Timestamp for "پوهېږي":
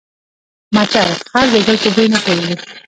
2.25-2.53